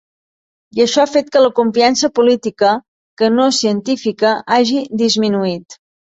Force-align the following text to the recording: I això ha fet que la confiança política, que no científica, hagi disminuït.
I 0.77 0.79
això 0.83 1.01
ha 1.01 1.09
fet 1.15 1.27
que 1.33 1.41
la 1.41 1.49
confiança 1.59 2.07
política, 2.19 2.71
que 3.23 3.29
no 3.33 3.45
científica, 3.57 4.31
hagi 4.57 4.79
disminuït. 5.03 5.77